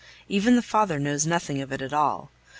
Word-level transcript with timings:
Even 0.27 0.55
the 0.55 0.63
father 0.63 0.97
knows 0.97 1.27
nothing 1.27 1.61
of 1.61 1.71
it 1.71 1.93
all. 1.93 2.31